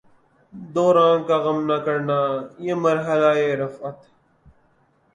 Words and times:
دوراں 0.73 1.15
کا 1.27 1.37
غم 1.43 1.59
نہ 1.69 1.77
کرنا، 1.85 2.19
یہ 2.65 2.73
مرحلہ 2.85 3.31
ء 3.45 3.57
رفعت 3.61 3.97